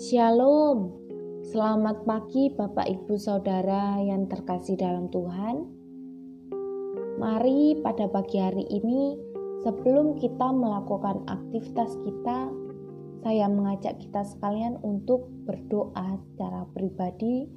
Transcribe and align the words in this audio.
Shalom, 0.00 0.96
selamat 1.52 2.08
pagi 2.08 2.48
Bapak 2.56 2.88
Ibu 2.88 3.20
Saudara 3.20 4.00
yang 4.00 4.32
terkasih 4.32 4.80
dalam 4.80 5.12
Tuhan. 5.12 5.68
Mari 7.20 7.76
pada 7.84 8.08
pagi 8.08 8.40
hari 8.40 8.64
ini, 8.72 9.20
sebelum 9.60 10.16
kita 10.16 10.56
melakukan 10.56 11.20
aktivitas 11.28 12.00
kita, 12.00 12.48
saya 13.20 13.44
mengajak 13.52 14.00
kita 14.00 14.24
sekalian 14.24 14.80
untuk 14.80 15.28
berdoa 15.44 16.16
secara 16.32 16.64
pribadi, 16.72 17.52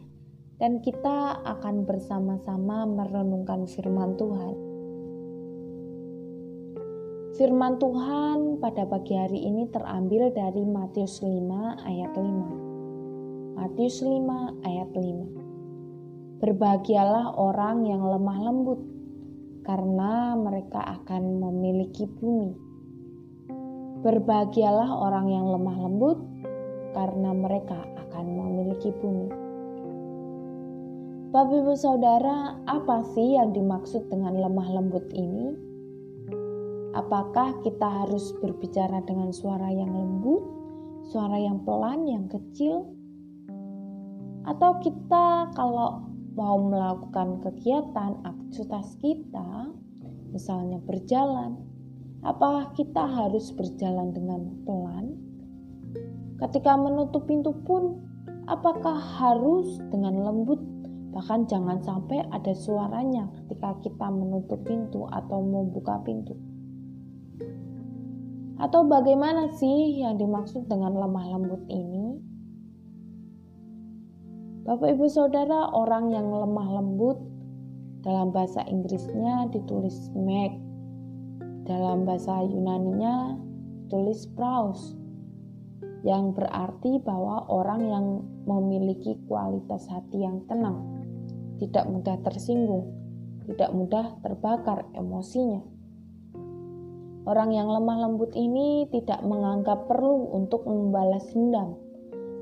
dan 0.60 0.83
kita 0.83 1.39
akan 1.47 1.87
bersama-sama 1.87 2.83
merenungkan 2.83 3.64
firman 3.71 4.19
Tuhan. 4.19 4.63
Firman 7.34 7.81
Tuhan 7.81 8.61
pada 8.61 8.86
pagi 8.86 9.18
hari 9.18 9.41
ini 9.41 9.65
terambil 9.73 10.29
dari 10.37 10.61
Matius 10.69 11.18
5 11.25 11.82
ayat 11.82 12.14
5. 12.14 13.57
Matius 13.57 14.06
5 14.06 14.61
ayat 14.61 14.93
5. 14.93 16.46
Berbahagialah 16.46 17.33
orang 17.33 17.89
yang 17.89 18.06
lemah 18.06 18.37
lembut, 18.37 18.78
karena 19.65 20.37
mereka 20.37 20.78
akan 21.01 21.42
memiliki 21.42 22.06
bumi. 22.06 22.54
Berbahagialah 24.06 24.93
orang 24.93 25.25
yang 25.34 25.50
lemah 25.50 25.89
lembut, 25.89 26.21
karena 26.93 27.34
mereka 27.34 27.81
akan 27.97 28.25
memiliki 28.29 28.93
bumi. 29.01 29.34
Bapak 31.34 31.65
Ibu 31.65 31.73
Saudara, 31.81 32.61
apa 32.70 33.02
sih 33.17 33.34
yang 33.34 33.58
dimaksud 33.58 34.06
dengan 34.14 34.38
lemah 34.38 34.70
lembut 34.70 35.09
ini? 35.17 35.72
Apakah 36.94 37.58
kita 37.66 38.06
harus 38.06 38.38
berbicara 38.38 39.02
dengan 39.02 39.34
suara 39.34 39.66
yang 39.73 39.89
lembut, 39.89 40.45
suara 41.09 41.42
yang 41.42 41.66
pelan, 41.66 42.06
yang 42.06 42.30
kecil? 42.30 42.86
Atau 44.45 44.78
kita 44.78 45.50
kalau 45.58 46.06
mau 46.38 46.62
melakukan 46.62 47.42
kegiatan 47.42 48.22
aktivitas 48.22 48.94
kita, 49.02 49.73
misalnya 50.30 50.78
berjalan, 50.86 51.58
apakah 52.22 52.70
kita 52.78 53.10
harus 53.10 53.50
berjalan 53.58 54.14
dengan 54.14 54.54
pelan? 54.62 55.17
Ketika 56.45 56.78
menutup 56.78 57.26
pintu 57.26 57.58
pun, 57.66 58.06
apakah 58.45 59.02
harus 59.02 59.82
dengan 59.89 60.22
lembut? 60.22 60.62
Bahkan 61.10 61.50
jangan 61.50 61.82
sampai 61.82 62.22
ada 62.30 62.54
suaranya 62.54 63.34
ketika 63.34 63.82
kita 63.82 64.14
menutup 64.14 64.62
pintu 64.62 65.10
atau 65.10 65.42
membuka 65.42 65.98
pintu. 66.06 66.53
Atau 68.64 68.88
bagaimana 68.88 69.52
sih 69.59 70.00
yang 70.00 70.16
dimaksud 70.16 70.72
dengan 70.72 70.95
lemah 70.95 71.36
lembut 71.36 71.67
ini? 71.67 72.16
Bapak 74.64 74.95
Ibu 74.95 75.11
Saudara, 75.11 75.67
orang 75.75 76.16
yang 76.16 76.31
lemah 76.31 76.80
lembut 76.80 77.20
dalam 78.08 78.31
bahasa 78.31 78.64
Inggrisnya 78.64 79.52
ditulis 79.52 80.08
meek. 80.16 80.55
Dalam 81.67 82.08
bahasa 82.08 82.39
Yunaninya 82.39 83.36
tulis 83.92 84.31
praus 84.31 84.95
yang 86.08 86.31
berarti 86.31 87.03
bahwa 87.03 87.44
orang 87.52 87.81
yang 87.83 88.05
memiliki 88.48 89.20
kualitas 89.27 89.92
hati 89.92 90.23
yang 90.23 90.39
tenang, 90.48 91.03
tidak 91.59 91.83
mudah 91.92 92.16
tersinggung, 92.23 92.95
tidak 93.44 93.75
mudah 93.75 94.16
terbakar 94.23 94.88
emosinya. 94.95 95.73
Orang 97.24 97.56
yang 97.56 97.72
lemah 97.72 98.04
lembut 98.04 98.36
ini 98.36 98.84
tidak 98.92 99.24
menganggap 99.24 99.88
perlu 99.88 100.28
untuk 100.36 100.68
membalas 100.68 101.24
dendam, 101.32 101.80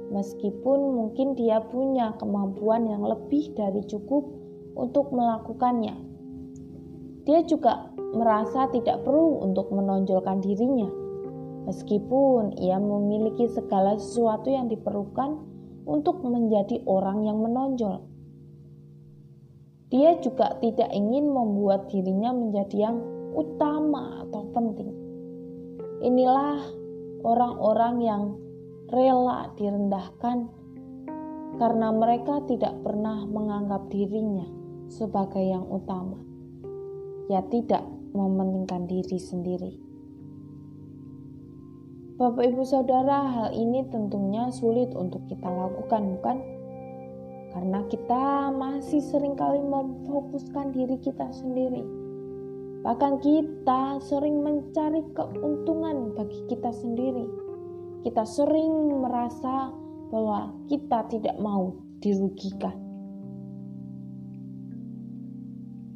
meskipun 0.10 0.98
mungkin 0.98 1.38
dia 1.38 1.62
punya 1.62 2.18
kemampuan 2.18 2.90
yang 2.90 3.06
lebih 3.06 3.54
dari 3.54 3.86
cukup 3.86 4.26
untuk 4.74 5.14
melakukannya. 5.14 5.94
Dia 7.30 7.46
juga 7.46 7.94
merasa 8.18 8.74
tidak 8.74 9.06
perlu 9.06 9.46
untuk 9.46 9.70
menonjolkan 9.70 10.42
dirinya, 10.42 10.90
meskipun 11.70 12.58
ia 12.58 12.82
memiliki 12.82 13.46
segala 13.54 14.02
sesuatu 14.02 14.50
yang 14.50 14.66
diperlukan 14.66 15.38
untuk 15.86 16.26
menjadi 16.26 16.82
orang 16.90 17.30
yang 17.30 17.38
menonjol. 17.38 18.02
Dia 19.94 20.18
juga 20.26 20.58
tidak 20.58 20.90
ingin 20.90 21.30
membuat 21.30 21.86
dirinya 21.94 22.34
menjadi 22.34 22.90
yang 22.90 23.21
utama 23.36 24.28
atau 24.28 24.48
penting. 24.52 24.92
Inilah 26.02 26.60
orang-orang 27.22 27.96
yang 28.02 28.24
rela 28.90 29.54
direndahkan 29.56 30.50
karena 31.62 31.88
mereka 31.94 32.42
tidak 32.50 32.74
pernah 32.82 33.24
menganggap 33.30 33.88
dirinya 33.94 34.48
sebagai 34.90 35.42
yang 35.42 35.64
utama. 35.70 36.20
Ya 37.30 37.46
tidak 37.48 37.86
mementingkan 38.12 38.90
diri 38.90 39.16
sendiri. 39.22 39.72
Bapak 42.20 42.54
Ibu 42.54 42.62
Saudara, 42.68 43.26
hal 43.34 43.50
ini 43.56 43.88
tentunya 43.90 44.52
sulit 44.54 44.94
untuk 44.94 45.26
kita 45.26 45.48
lakukan, 45.48 46.20
bukan? 46.20 46.38
Karena 47.50 47.82
kita 47.90 48.54
masih 48.54 49.02
sering 49.02 49.34
kali 49.34 49.58
memfokuskan 49.58 50.70
diri 50.70 51.02
kita 51.02 51.34
sendiri 51.34 52.01
Bahkan 52.82 53.22
kita 53.22 54.02
sering 54.02 54.42
mencari 54.42 55.06
keuntungan 55.14 56.18
bagi 56.18 56.42
kita 56.50 56.74
sendiri. 56.74 57.30
Kita 58.02 58.26
sering 58.26 58.98
merasa 59.06 59.70
bahwa 60.10 60.50
kita 60.66 61.06
tidak 61.14 61.38
mau 61.38 61.78
dirugikan. 62.02 62.74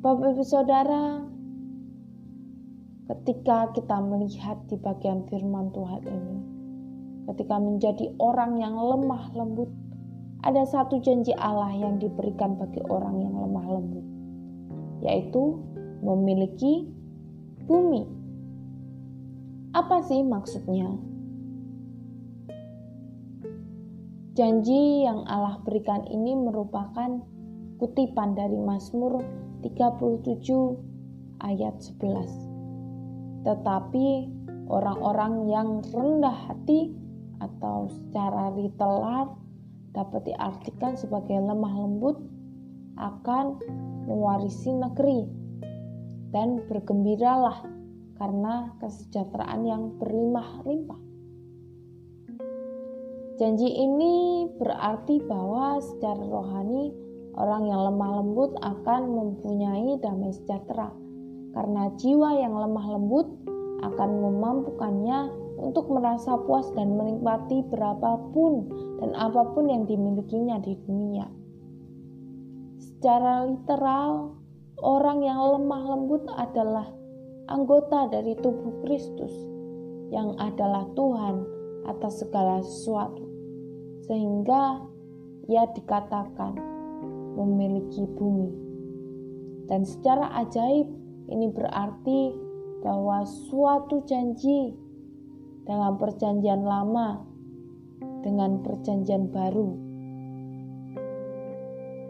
Bapak 0.05 0.37
Ibu 0.37 0.45
Saudara, 0.45 1.25
ketika 3.09 3.73
kita 3.73 3.97
melihat 4.05 4.61
di 4.69 4.77
bagian 4.77 5.25
firman 5.25 5.73
Tuhan 5.73 6.05
ini, 6.05 6.37
ketika 7.33 7.57
menjadi 7.57 8.13
orang 8.21 8.61
yang 8.61 8.77
lemah 8.77 9.33
lembut, 9.33 9.73
ada 10.45 10.61
satu 10.61 11.01
janji 11.01 11.33
Allah 11.41 11.73
yang 11.73 11.97
diberikan 11.97 12.53
bagi 12.53 12.85
orang 12.85 13.17
yang 13.25 13.33
lemah 13.33 13.65
lembut, 13.65 14.05
yaitu 15.01 15.57
memiliki 16.05 16.85
bumi. 17.65 18.05
Apa 19.73 20.05
sih 20.05 20.21
maksudnya? 20.21 20.93
Janji 24.35 25.07
yang 25.07 25.25
Allah 25.25 25.57
berikan 25.63 26.05
ini 26.11 26.35
merupakan 26.37 27.23
kutipan 27.79 28.35
dari 28.37 28.59
Mazmur 28.59 29.23
37 29.65 31.41
ayat 31.41 31.75
11. 31.81 33.47
Tetapi 33.47 34.07
orang-orang 34.67 35.47
yang 35.49 35.69
rendah 35.87 36.35
hati 36.51 36.91
atau 37.39 37.87
secara 37.87 38.51
literal 38.55 39.39
dapat 39.95 40.27
diartikan 40.27 40.99
sebagai 40.99 41.39
lemah 41.39 41.71
lembut 41.71 42.19
akan 42.99 43.59
mewarisi 44.07 44.71
negeri 44.71 45.44
dan 46.35 46.59
bergembiralah 46.67 47.63
karena 48.19 48.75
kesejahteraan 48.83 49.63
yang 49.63 49.95
berlimpah-limpah. 49.95 50.99
Janji 53.39 53.71
ini 53.71 54.47
berarti 54.59 55.23
bahwa 55.23 55.79
secara 55.79 56.19
rohani 56.19 56.91
orang 57.39 57.67
yang 57.67 57.87
lemah 57.91 58.11
lembut 58.23 58.51
akan 58.63 59.01
mempunyai 59.11 59.99
damai 59.99 60.31
sejahtera 60.31 60.91
karena 61.55 61.91
jiwa 61.99 62.35
yang 62.35 62.55
lemah 62.55 62.99
lembut 62.99 63.27
akan 63.83 64.09
memampukannya 64.23 65.31
untuk 65.59 65.87
merasa 65.87 66.35
puas 66.43 66.67
dan 66.75 66.99
menikmati 66.99 67.63
berapapun 67.71 68.67
dan 68.99 69.15
apa 69.15 69.51
pun 69.55 69.71
yang 69.71 69.87
dimilikinya 69.87 70.59
di 70.59 70.75
dunia. 70.83 71.27
Secara 72.79 73.47
literal, 73.47 74.35
Orang 74.83 75.23
yang 75.23 75.39
lemah 75.39 75.95
lembut 75.95 76.27
adalah 76.35 76.91
anggota 77.47 78.11
dari 78.11 78.35
tubuh 78.43 78.83
Kristus 78.83 79.31
yang 80.11 80.35
adalah 80.35 80.83
Tuhan 80.99 81.47
atas 81.87 82.19
segala 82.19 82.59
sesuatu. 82.59 83.23
Sehingga 84.03 84.83
ia 85.47 85.63
dikatakan 85.71 86.59
memiliki 87.39 88.03
bumi. 88.19 88.51
Dan 89.71 89.87
secara 89.87 90.29
ajaib 90.43 90.91
ini 91.31 91.47
berarti 91.49 92.35
bahwa 92.83 93.25
suatu 93.25 94.03
janji 94.05 94.75
dalam 95.65 95.97
perjanjian 95.97 96.61
lama 96.61 97.25
dengan 98.21 98.61
perjanjian 98.61 99.33
baru 99.33 99.84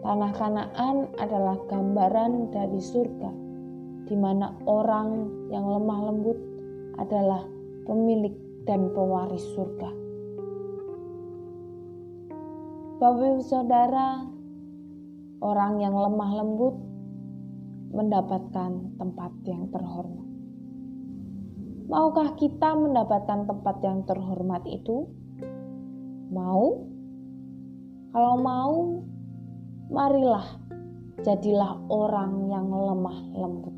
Tanah 0.06 0.30
Kanaan 0.38 1.10
adalah 1.18 1.58
gambaran 1.66 2.54
dari 2.54 2.78
surga, 2.78 3.26
di 4.06 4.14
mana 4.14 4.54
orang 4.62 5.26
yang 5.50 5.66
lemah 5.66 6.00
lembut 6.06 6.38
adalah 6.94 7.42
pemilik 7.90 8.30
dan 8.70 8.86
pewaris 8.94 9.42
surga. 9.58 9.90
Bapak 13.02 13.18
Ibu 13.18 13.42
Saudara, 13.50 14.22
orang 15.42 15.82
yang 15.82 15.98
lemah 15.98 16.30
lembut 16.38 16.78
mendapatkan 17.90 18.94
tempat 19.02 19.32
yang 19.42 19.66
terhormat. 19.74 20.28
Maukah 21.90 22.30
kita 22.38 22.78
mendapatkan 22.78 23.42
tempat 23.42 23.82
yang 23.82 24.06
terhormat 24.06 24.62
itu? 24.70 25.10
Mau? 26.30 26.86
Kalau 28.14 28.38
mau, 28.38 29.02
marilah 29.86 30.42
jadilah 31.22 31.78
orang 31.86 32.50
yang 32.50 32.66
lemah 32.66 33.18
lembut. 33.38 33.76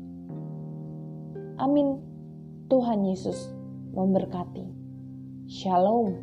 Amin. 1.61 2.01
Tuhan 2.69 3.05
Yesus 3.05 3.49
memberkati. 3.93 4.65
Shalom. 5.49 6.13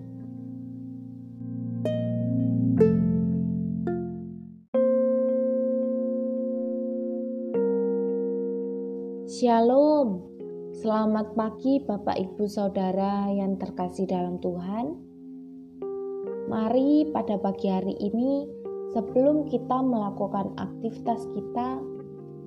Shalom, 9.27 10.25
selamat 10.81 11.37
pagi 11.37 11.83
Bapak 11.83 12.17
Ibu 12.17 12.47
Saudara 12.49 13.29
yang 13.29 13.59
terkasih 13.61 14.09
dalam 14.09 14.41
Tuhan. 14.41 14.97
Mari 16.47 17.11
pada 17.11 17.37
pagi 17.43 17.69
hari 17.69 17.99
ini, 18.01 18.56
sebelum 18.97 19.45
kita 19.53 19.85
melakukan 19.85 20.57
aktivitas 20.57 21.29
kita, 21.37 21.85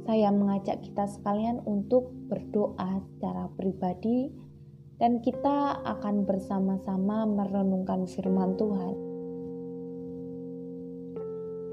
saya 0.10 0.34
mengajak 0.34 0.82
kita 0.82 1.06
sekalian 1.06 1.62
untuk 1.70 2.10
berdoa 2.26 3.06
secara 3.06 3.54
pribadi, 3.54 4.34
dan 4.98 5.22
kita 5.22 5.78
akan 5.86 6.26
bersama-sama 6.26 7.30
merenungkan 7.30 8.10
firman 8.10 8.58
Tuhan. 8.58 8.98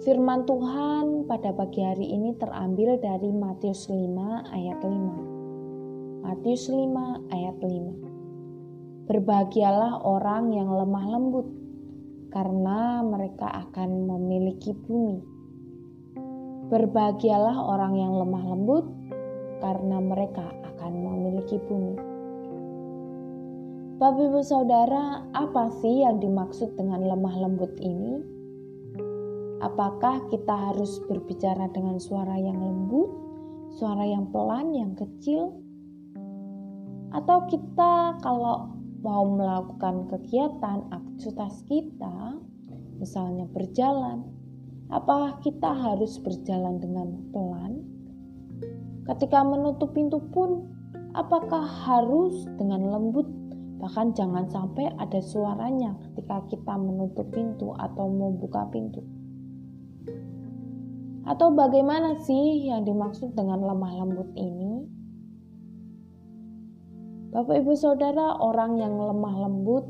Firman 0.05 0.45
Tuhan 0.45 1.25
pada 1.25 1.57
pagi 1.57 1.81
hari 1.81 2.13
ini 2.13 2.37
terambil 2.37 3.01
dari 3.01 3.33
Matius 3.33 3.89
5 3.89 3.97
ayat 4.53 4.79
5. 4.85 6.21
Matius 6.21 6.69
5 6.69 7.33
ayat 7.33 7.57
5. 7.65 9.09
Berbahagialah 9.09 10.05
orang 10.05 10.53
yang 10.53 10.69
lemah 10.69 11.07
lembut, 11.17 11.49
karena 12.37 13.01
mereka 13.01 13.49
akan 13.49 14.13
memiliki 14.13 14.77
bumi. 14.85 15.25
Berbahagialah 16.69 17.57
orang 17.57 17.97
yang 17.97 18.13
lemah 18.13 18.45
lembut, 18.53 18.85
karena 19.65 20.05
mereka 20.05 20.45
akan 20.45 20.93
memiliki 21.01 21.57
bumi. 21.65 21.97
Bapak 23.97 24.29
Ibu 24.29 24.45
Saudara, 24.45 25.25
apa 25.33 25.73
sih 25.81 26.05
yang 26.05 26.21
dimaksud 26.21 26.77
dengan 26.77 27.09
lemah 27.09 27.41
lembut 27.41 27.73
ini? 27.81 28.21
Apakah 29.65 30.29
kita 30.29 30.53
harus 30.53 31.01
berbicara 31.09 31.73
dengan 31.73 31.97
suara 31.97 32.37
yang 32.37 32.61
lembut, 32.61 33.09
suara 33.73 34.05
yang 34.05 34.29
pelan, 34.29 34.77
yang 34.77 34.93
kecil? 34.93 35.57
Atau 37.17 37.49
kita 37.49 38.21
kalau 38.21 38.76
mau 39.07 39.23
melakukan 39.23 40.11
kegiatan 40.11 40.91
aktivitas 40.91 41.63
kita, 41.71 42.43
misalnya 42.99 43.47
berjalan, 43.55 44.27
apakah 44.91 45.39
kita 45.47 45.71
harus 45.71 46.19
berjalan 46.19 46.83
dengan 46.83 47.15
pelan? 47.31 47.87
Ketika 49.07 49.47
menutup 49.47 49.95
pintu 49.95 50.19
pun, 50.35 50.67
apakah 51.15 51.63
harus 51.63 52.51
dengan 52.59 52.83
lembut? 52.91 53.31
Bahkan 53.79 54.19
jangan 54.19 54.51
sampai 54.51 54.91
ada 54.99 55.23
suaranya 55.23 55.95
ketika 56.03 56.43
kita 56.51 56.75
menutup 56.75 57.31
pintu 57.31 57.71
atau 57.79 58.11
membuka 58.11 58.67
pintu. 58.75 59.07
Atau 61.23 61.55
bagaimana 61.55 62.19
sih 62.27 62.67
yang 62.67 62.83
dimaksud 62.83 63.39
dengan 63.39 63.63
lemah 63.63 64.03
lembut 64.03 64.31
ini? 64.35 64.96
Bapak 67.27 67.59
Ibu 67.59 67.75
Saudara, 67.75 68.39
orang 68.39 68.79
yang 68.79 68.95
lemah 69.03 69.35
lembut 69.51 69.83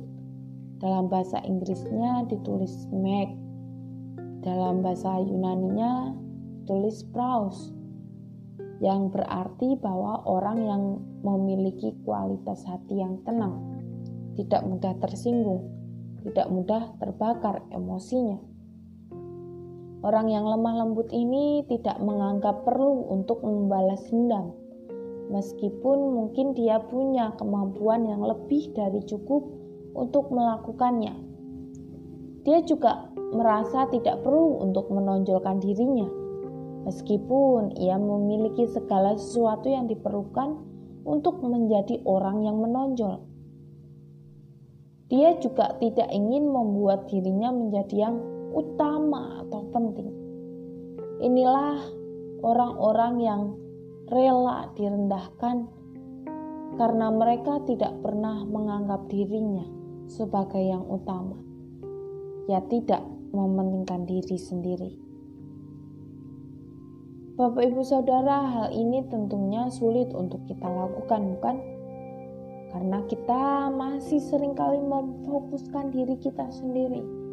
dalam 0.81 1.13
bahasa 1.13 1.37
Inggrisnya 1.45 2.25
ditulis 2.33 2.89
meek. 2.89 3.29
Dalam 4.41 4.81
bahasa 4.81 5.21
Yunaninya 5.21 6.17
tulis 6.65 7.05
praus 7.13 7.77
yang 8.81 9.13
berarti 9.13 9.77
bahwa 9.77 10.25
orang 10.25 10.59
yang 10.65 10.83
memiliki 11.21 11.93
kualitas 12.09 12.65
hati 12.65 13.05
yang 13.05 13.21
tenang, 13.29 13.61
tidak 14.41 14.65
mudah 14.65 14.97
tersinggung, 14.97 15.69
tidak 16.25 16.49
mudah 16.49 16.89
terbakar 16.97 17.61
emosinya. 17.69 18.41
Orang 20.01 20.33
yang 20.33 20.49
lemah 20.49 20.89
lembut 20.89 21.13
ini 21.13 21.69
tidak 21.69 22.01
menganggap 22.01 22.65
perlu 22.65 23.13
untuk 23.13 23.45
membalas 23.45 24.09
dendam, 24.09 24.57
meskipun 25.31 26.15
mungkin 26.15 26.55
dia 26.55 26.79
punya 26.87 27.35
kemampuan 27.39 28.07
yang 28.07 28.23
lebih 28.23 28.71
dari 28.75 29.03
cukup 29.05 29.43
untuk 29.97 30.31
melakukannya. 30.31 31.15
Dia 32.47 32.63
juga 32.63 33.11
merasa 33.35 33.91
tidak 33.91 34.23
perlu 34.23 34.63
untuk 34.63 34.87
menonjolkan 34.95 35.59
dirinya, 35.59 36.07
meskipun 36.87 37.75
ia 37.75 37.99
memiliki 37.99 38.71
segala 38.71 39.19
sesuatu 39.19 39.67
yang 39.67 39.91
diperlukan 39.91 40.55
untuk 41.03 41.43
menjadi 41.43 41.99
orang 42.07 42.47
yang 42.47 42.63
menonjol. 42.63 43.23
Dia 45.07 45.39
juga 45.39 45.75
tidak 45.79 46.11
ingin 46.11 46.51
membuat 46.51 47.07
dirinya 47.07 47.55
menjadi 47.55 48.11
yang 48.11 48.19
utama 48.55 49.43
atau 49.47 49.63
penting. 49.71 50.11
Inilah 51.23 51.79
orang-orang 52.43 53.15
yang 53.23 53.43
rela 54.07 54.71
direndahkan 54.79 55.67
karena 56.77 57.07
mereka 57.11 57.63
tidak 57.67 57.95
pernah 58.05 58.47
menganggap 58.47 59.09
dirinya 59.11 59.67
sebagai 60.07 60.63
yang 60.63 60.85
utama. 60.87 61.39
Ya 62.47 62.63
tidak 62.71 63.03
mementingkan 63.35 64.07
diri 64.07 64.39
sendiri. 64.39 64.91
Bapak 67.37 67.69
Ibu 67.69 67.83
Saudara, 67.85 68.49
hal 68.49 68.69
ini 68.73 69.05
tentunya 69.13 69.69
sulit 69.69 70.09
untuk 70.17 70.41
kita 70.49 70.65
lakukan, 70.65 71.37
bukan? 71.37 71.57
Karena 72.73 73.05
kita 73.11 73.69
masih 73.75 74.23
sering 74.25 74.57
kali 74.57 74.81
memfokuskan 74.81 75.93
diri 75.93 76.17
kita 76.17 76.49
sendiri 76.49 77.27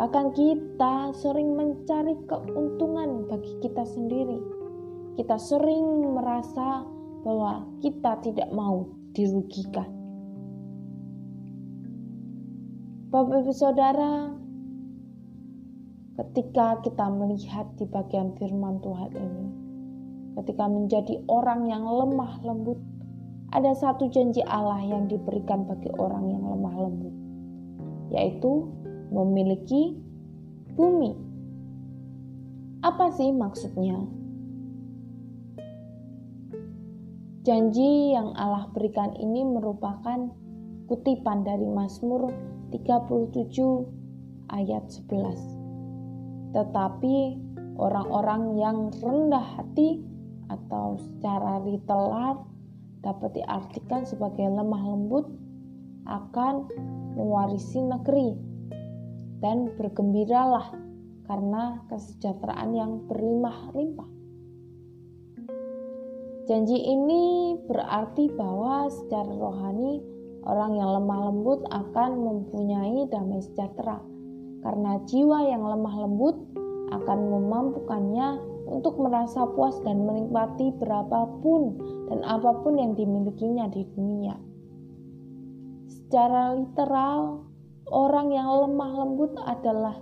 Bahkan 0.00 0.32
kita 0.32 1.12
sering 1.12 1.58
mencari 1.58 2.16
keuntungan 2.24 3.28
bagi 3.28 3.52
kita 3.60 3.84
sendiri. 3.84 4.59
Kita 5.18 5.36
sering 5.38 6.14
merasa 6.14 6.86
bahwa 7.26 7.66
kita 7.82 8.22
tidak 8.22 8.48
mau 8.54 8.88
dirugikan. 9.12 9.88
Bapak 13.10 13.42
Ibu 13.42 13.50
Saudara, 13.50 14.30
ketika 16.14 16.78
kita 16.86 17.10
melihat 17.10 17.66
di 17.74 17.82
bagian 17.90 18.38
firman 18.38 18.78
Tuhan 18.78 19.10
ini, 19.18 19.46
ketika 20.38 20.70
menjadi 20.70 21.18
orang 21.26 21.66
yang 21.66 21.82
lemah 21.82 22.38
lembut, 22.46 22.78
ada 23.50 23.74
satu 23.74 24.06
janji 24.14 24.46
Allah 24.46 24.78
yang 24.86 25.10
diberikan 25.10 25.66
bagi 25.66 25.90
orang 25.98 26.30
yang 26.30 26.44
lemah 26.54 26.76
lembut, 26.86 27.14
yaitu 28.14 28.70
memiliki 29.10 29.98
bumi. 30.78 31.18
Apa 32.86 33.10
sih 33.10 33.34
maksudnya? 33.34 33.98
Janji 37.50 38.14
yang 38.14 38.30
Allah 38.38 38.70
berikan 38.70 39.10
ini 39.18 39.42
merupakan 39.42 40.30
kutipan 40.86 41.42
dari 41.42 41.66
Mazmur 41.66 42.30
37 42.70 44.54
ayat 44.54 44.86
11. 44.86 46.54
Tetapi 46.54 47.16
orang-orang 47.74 48.54
yang 48.54 48.94
rendah 49.02 49.42
hati 49.58 49.98
atau 50.46 50.94
secara 51.02 51.58
literal 51.66 52.46
dapat 53.02 53.42
diartikan 53.42 54.06
sebagai 54.06 54.46
lemah 54.46 54.86
lembut 54.86 55.26
akan 56.06 56.70
mewarisi 57.18 57.82
negeri 57.82 58.30
dan 59.42 59.74
bergembiralah 59.74 60.70
karena 61.26 61.82
kesejahteraan 61.90 62.70
yang 62.78 63.02
berlimpah-limpah. 63.10 64.09
Janji 66.48 66.76
ini 66.76 67.56
berarti 67.68 68.32
bahwa 68.32 68.88
secara 68.88 69.28
rohani 69.28 70.00
orang 70.48 70.76
yang 70.78 70.90
lemah 71.00 71.20
lembut 71.30 71.60
akan 71.68 72.10
mempunyai 72.16 73.08
damai 73.12 73.44
sejahtera 73.44 74.00
karena 74.64 75.00
jiwa 75.08 75.44
yang 75.46 75.64
lemah 75.64 75.94
lembut 76.06 76.36
akan 76.90 77.18
memampukannya 77.28 78.40
untuk 78.70 78.96
merasa 79.00 79.44
puas 79.52 79.76
dan 79.84 80.04
menikmati 80.04 80.72
berapapun 80.80 81.76
dan 82.08 82.24
apa 82.24 82.50
pun 82.64 82.76
yang 82.80 82.92
dimilikinya 82.96 83.68
di 83.70 83.86
dunia. 83.94 84.34
Secara 85.86 86.58
literal, 86.58 87.50
Orang 87.90 88.30
yang 88.30 88.46
lemah 88.46 89.02
lembut 89.02 89.34
adalah 89.42 89.98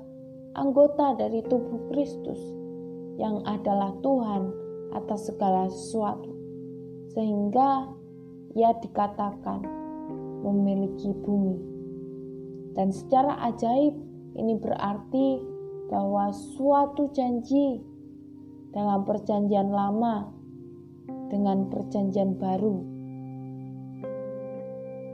anggota 0.61 1.17
dari 1.17 1.41
tubuh 1.41 1.89
Kristus 1.89 2.37
yang 3.17 3.41
adalah 3.49 3.97
Tuhan 4.05 4.53
atas 4.93 5.29
segala 5.29 5.69
sesuatu, 5.69 6.33
sehingga 7.13 7.93
ia 8.57 8.73
dikatakan 8.79 9.65
memiliki 10.45 11.13
bumi. 11.25 11.59
Dan 12.73 12.95
secara 12.95 13.37
ajaib, 13.51 13.95
ini 14.39 14.55
berarti 14.55 15.43
bahwa 15.91 16.31
suatu 16.31 17.11
janji 17.11 17.83
dalam 18.71 19.03
Perjanjian 19.03 19.73
Lama 19.73 20.31
dengan 21.33 21.67
Perjanjian 21.73 22.37
Baru. 22.39 22.85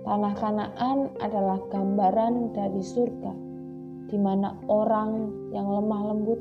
Tanah 0.05 0.35
Kanaan 0.37 1.09
adalah 1.25 1.57
gambaran 1.73 2.53
dari 2.53 2.85
surga, 2.85 3.33
di 4.13 4.19
mana 4.21 4.53
orang 4.69 5.33
yang 5.57 5.65
lemah 5.65 6.03
lembut 6.13 6.41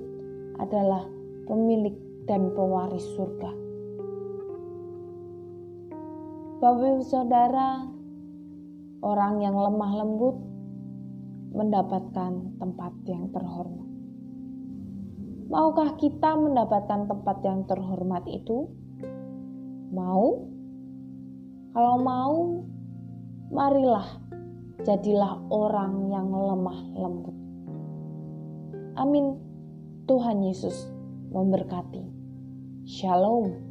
adalah 0.59 1.07
pemilik 1.47 1.95
dan 2.27 2.51
pewaris 2.55 3.03
surga. 3.15 3.51
Bapak 6.63 7.03
Saudara, 7.03 7.83
orang 9.03 9.43
yang 9.43 9.51
lemah 9.59 9.91
lembut 9.99 10.37
mendapatkan 11.51 12.55
tempat 12.55 12.93
yang 13.03 13.27
terhormat. 13.35 13.89
Maukah 15.51 15.99
kita 15.99 16.39
mendapatkan 16.39 17.05
tempat 17.05 17.37
yang 17.43 17.67
terhormat 17.67 18.23
itu? 18.31 18.71
Mau? 19.91 20.49
Kalau 21.75 21.97
mau, 21.99 22.63
marilah 23.51 24.07
jadilah 24.87 25.43
orang 25.51 26.09
yang 26.09 26.31
lemah 26.31 26.79
lembut. 26.95 27.37
Amin. 28.97 29.37
Tuhan 30.07 30.43
Yesus 30.43 30.89
memberkati. 31.31 32.12
Shalom. 32.85 33.62